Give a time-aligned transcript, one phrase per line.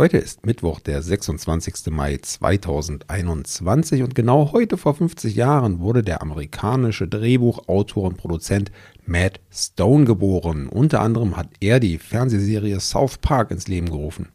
[0.00, 1.90] Heute ist Mittwoch, der 26.
[1.90, 8.72] Mai 2021 und genau heute vor 50 Jahren wurde der amerikanische Drehbuchautor und Produzent
[9.04, 10.68] Matt Stone geboren.
[10.68, 14.28] Unter anderem hat er die Fernsehserie South Park ins Leben gerufen.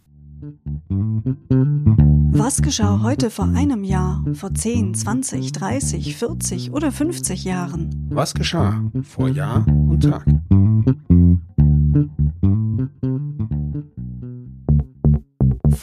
[2.31, 8.07] Was geschah heute vor einem Jahr, vor 10, 20, 30, 40 oder 50 Jahren?
[8.11, 10.27] Was geschah vor Jahr und Tag?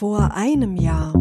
[0.03, 1.13] Vor einem Jahr.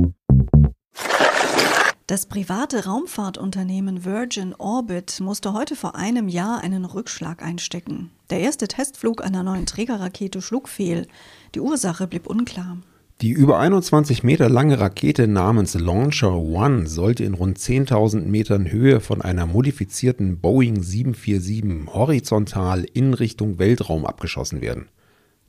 [2.09, 8.11] Das private Raumfahrtunternehmen Virgin Orbit musste heute vor einem Jahr einen Rückschlag einstecken.
[8.31, 11.07] Der erste Testflug einer neuen Trägerrakete schlug fehl.
[11.55, 12.79] Die Ursache blieb unklar.
[13.21, 18.99] Die über 21 Meter lange Rakete namens Launcher One sollte in rund 10.000 Metern Höhe
[18.99, 24.89] von einer modifizierten Boeing 747 horizontal in Richtung Weltraum abgeschossen werden.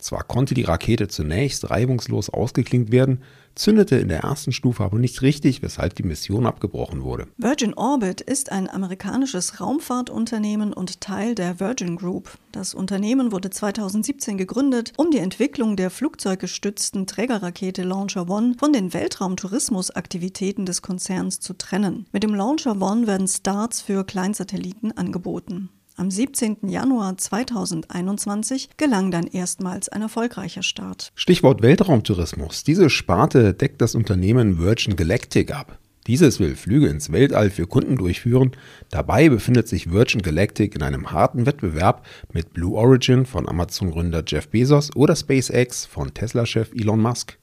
[0.03, 3.21] Zwar konnte die Rakete zunächst reibungslos ausgeklinkt werden,
[3.55, 7.27] zündete in der ersten Stufe aber nicht richtig, weshalb die Mission abgebrochen wurde.
[7.37, 12.37] Virgin Orbit ist ein amerikanisches Raumfahrtunternehmen und Teil der Virgin Group.
[12.51, 18.93] Das Unternehmen wurde 2017 gegründet, um die Entwicklung der flugzeuggestützten Trägerrakete Launcher One von den
[18.93, 22.07] Weltraumtourismusaktivitäten des Konzerns zu trennen.
[22.11, 25.69] Mit dem Launcher One werden Starts für Kleinsatelliten angeboten.
[25.95, 26.67] Am 17.
[26.69, 31.11] Januar 2021 gelang dann erstmals ein erfolgreicher Start.
[31.13, 32.63] Stichwort Weltraumtourismus.
[32.63, 35.77] Diese Sparte deckt das Unternehmen Virgin Galactic ab.
[36.07, 38.51] Dieses will Flüge ins Weltall für Kunden durchführen.
[38.89, 44.49] Dabei befindet sich Virgin Galactic in einem harten Wettbewerb mit Blue Origin von Amazon-Gründer Jeff
[44.49, 47.37] Bezos oder SpaceX von Tesla-Chef Elon Musk.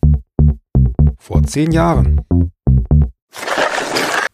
[1.19, 2.21] Vor zehn Jahren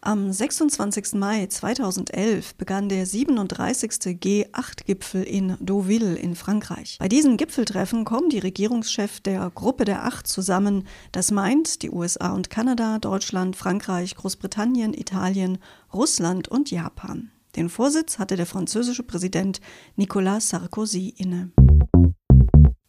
[0.07, 1.15] am 26.
[1.15, 3.91] Mai 2011 begann der 37.
[4.17, 6.95] G8-Gipfel in Deauville in Frankreich.
[6.97, 10.87] Bei diesem Gipfeltreffen kommen die Regierungschefs der Gruppe der Acht zusammen.
[11.11, 15.57] Das meint die USA und Kanada, Deutschland, Frankreich, Großbritannien, Italien,
[15.93, 17.29] Russland und Japan.
[17.57, 19.59] Den Vorsitz hatte der französische Präsident
[19.97, 21.51] Nicolas Sarkozy inne.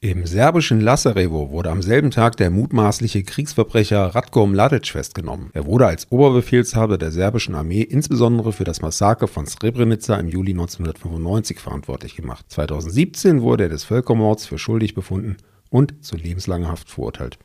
[0.00, 5.50] Im serbischen Lasarevo wurde am selben Tag der mutmaßliche Kriegsverbrecher Ratko Mladic festgenommen.
[5.54, 10.53] Er wurde als Oberbefehlshaber der serbischen Armee insbesondere für das Massaker von Srebrenica im Juli
[10.53, 12.44] 1995 verantwortlich gemacht.
[12.48, 15.37] 2017 wurde er des Völkermords für schuldig befunden
[15.69, 17.41] und zu lebenslanger Haft verurteilt.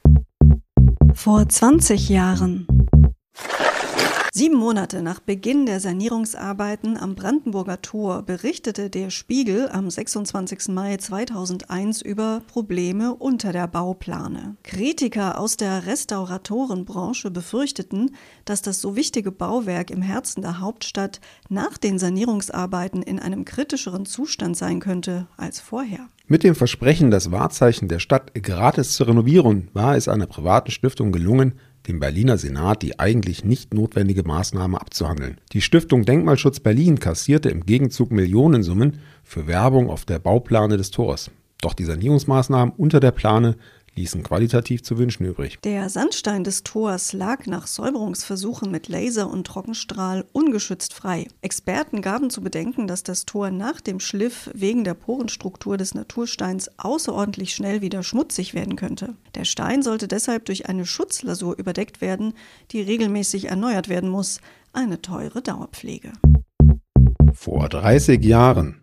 [1.16, 2.68] Vor 20 Jahren
[4.36, 10.70] Sieben Monate nach Beginn der Sanierungsarbeiten am Brandenburger Tor berichtete der Spiegel am 26.
[10.70, 14.56] Mai 2001 über Probleme unter der Bauplane.
[14.64, 21.78] Kritiker aus der Restauratorenbranche befürchteten, dass das so wichtige Bauwerk im Herzen der Hauptstadt nach
[21.78, 26.10] den Sanierungsarbeiten in einem kritischeren Zustand sein könnte als vorher.
[26.26, 31.12] Mit dem Versprechen, das Wahrzeichen der Stadt gratis zu renovieren, war es einer privaten Stiftung
[31.12, 31.54] gelungen,
[31.88, 35.38] dem Berliner Senat die eigentlich nicht notwendige Maßnahme abzuhandeln.
[35.52, 41.32] Die Stiftung Denkmalschutz Berlin kassierte im Gegenzug Millionensummen für Werbung auf der Bauplane des Tors.
[41.62, 43.56] Doch die Sanierungsmaßnahmen unter der Plane
[43.96, 45.60] ließen qualitativ zu wünschen übrig.
[45.64, 51.28] Der Sandstein des Tors lag nach Säuberungsversuchen mit Laser und Trockenstrahl ungeschützt frei.
[51.42, 56.70] Experten gaben zu bedenken, dass das Tor nach dem Schliff wegen der Porenstruktur des Natursteins
[56.78, 59.16] außerordentlich schnell wieder schmutzig werden könnte.
[59.36, 62.34] Der Stein sollte deshalb durch eine Schutzlasur überdeckt werden,
[62.72, 64.40] die regelmäßig erneuert werden muss.
[64.74, 66.14] Eine teure Dauerpflege.
[67.34, 68.83] Vor 30 Jahren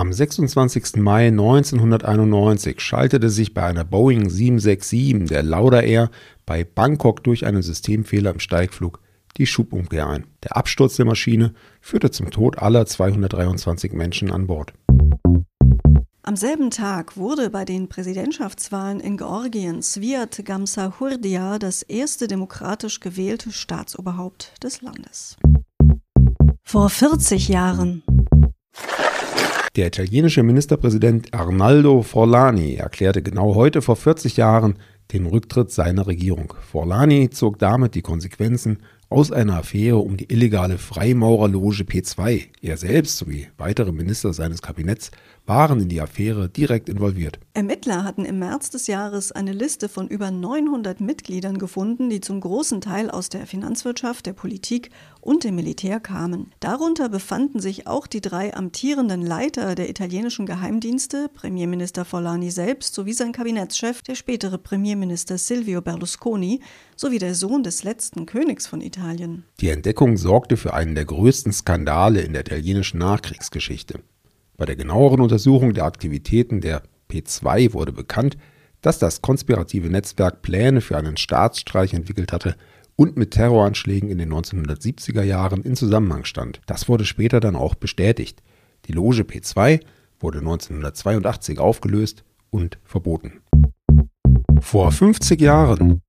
[0.00, 0.96] am 26.
[0.96, 6.10] Mai 1991 schaltete sich bei einer Boeing 767 der Lauda Air
[6.46, 9.00] bei Bangkok durch einen Systemfehler im Steigflug
[9.36, 10.24] die Schubumkehr ein.
[10.42, 11.52] Der Absturz der Maschine
[11.82, 14.72] führte zum Tod aller 223 Menschen an Bord.
[16.22, 23.52] Am selben Tag wurde bei den Präsidentschaftswahlen in Georgien Sviat Gamsahurdia das erste demokratisch gewählte
[23.52, 25.36] Staatsoberhaupt des Landes.
[26.62, 28.02] Vor 40 Jahren
[29.76, 34.74] der italienische Ministerpräsident Arnaldo Forlani erklärte genau heute vor 40 Jahren
[35.12, 36.54] den Rücktritt seiner Regierung.
[36.60, 38.78] Forlani zog damit die Konsequenzen
[39.08, 42.46] aus einer Affäre um die illegale Freimaurerloge P2.
[42.62, 45.12] Er selbst sowie weitere Minister seines Kabinetts
[45.50, 47.40] waren in die Affäre direkt involviert.
[47.54, 52.40] Ermittler hatten im März des Jahres eine Liste von über 900 Mitgliedern gefunden, die zum
[52.40, 56.52] großen Teil aus der Finanzwirtschaft, der Politik und dem Militär kamen.
[56.60, 63.12] Darunter befanden sich auch die drei amtierenden Leiter der italienischen Geheimdienste, Premierminister Forlani selbst sowie
[63.12, 66.60] sein Kabinettschef, der spätere Premierminister Silvio Berlusconi,
[66.94, 69.42] sowie der Sohn des letzten Königs von Italien.
[69.60, 73.98] Die Entdeckung sorgte für einen der größten Skandale in der italienischen Nachkriegsgeschichte.
[74.60, 78.36] Bei der genaueren Untersuchung der Aktivitäten der P2 wurde bekannt,
[78.82, 82.56] dass das konspirative Netzwerk Pläne für einen Staatsstreich entwickelt hatte
[82.94, 86.60] und mit Terroranschlägen in den 1970er Jahren in Zusammenhang stand.
[86.66, 88.42] Das wurde später dann auch bestätigt.
[88.84, 89.80] Die Loge P2
[90.18, 93.40] wurde 1982 aufgelöst und verboten.
[94.60, 96.02] Vor 50 Jahren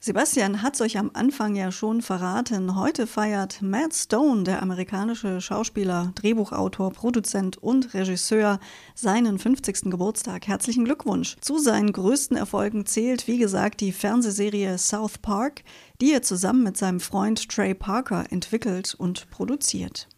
[0.00, 2.76] Sebastian hat es euch am Anfang ja schon verraten.
[2.76, 8.60] Heute feiert Matt Stone, der amerikanische Schauspieler, Drehbuchautor, Produzent und Regisseur,
[8.94, 9.90] seinen 50.
[9.90, 10.46] Geburtstag.
[10.46, 11.36] Herzlichen Glückwunsch.
[11.40, 15.62] Zu seinen größten Erfolgen zählt, wie gesagt, die Fernsehserie South Park,
[16.00, 20.08] die er zusammen mit seinem Freund Trey Parker entwickelt und produziert.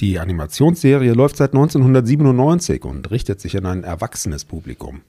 [0.00, 5.00] Die Animationsserie läuft seit 1997 und richtet sich an ein erwachsenes Publikum.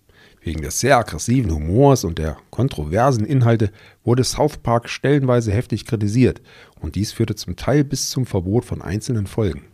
[0.44, 3.72] Wegen des sehr aggressiven Humors und der kontroversen Inhalte
[4.04, 6.42] wurde South Park stellenweise heftig kritisiert
[6.80, 9.66] und dies führte zum Teil bis zum Verbot von einzelnen Folgen.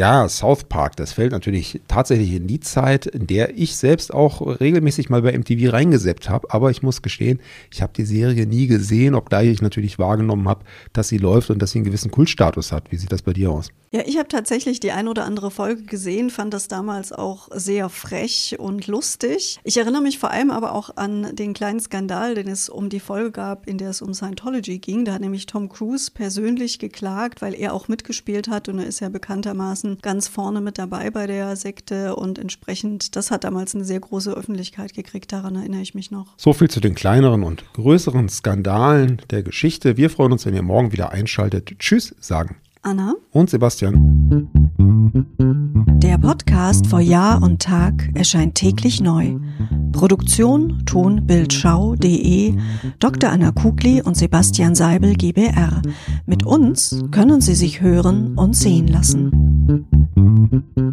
[0.00, 4.40] Ja, South Park, das fällt natürlich tatsächlich in die Zeit, in der ich selbst auch
[4.40, 6.50] regelmäßig mal bei MTV reingeseppt habe.
[6.50, 7.38] Aber ich muss gestehen,
[7.70, 10.64] ich habe die Serie nie gesehen, obgleich ich natürlich wahrgenommen habe,
[10.94, 12.90] dass sie läuft und dass sie einen gewissen Kultstatus hat.
[12.90, 13.72] Wie sieht das bei dir aus?
[13.92, 17.88] Ja, ich habe tatsächlich die ein oder andere Folge gesehen, fand das damals auch sehr
[17.88, 19.58] frech und lustig.
[19.64, 23.00] Ich erinnere mich vor allem aber auch an den kleinen Skandal, den es um die
[23.00, 25.04] Folge gab, in der es um Scientology ging.
[25.04, 29.00] Da hat nämlich Tom Cruise persönlich geklagt, weil er auch mitgespielt hat und er ist
[29.00, 33.84] ja bekanntermaßen ganz vorne mit dabei bei der Sekte und entsprechend, das hat damals eine
[33.84, 36.34] sehr große Öffentlichkeit gekriegt, daran erinnere ich mich noch.
[36.36, 39.96] So viel zu den kleineren und größeren Skandalen der Geschichte.
[39.96, 41.78] Wir freuen uns, wenn ihr morgen wieder einschaltet.
[41.78, 42.56] Tschüss sagen.
[42.82, 44.48] Anna und Sebastian.
[46.02, 49.36] Der Podcast vor Jahr und Tag erscheint täglich neu.
[49.92, 52.54] Produktion tonbildschau.de
[52.98, 53.30] Dr.
[53.30, 55.82] Anna Kugli und Sebastian Seibel GBR.
[56.24, 59.39] Mit uns können Sie sich hören und sehen lassen.
[59.70, 60.89] うん。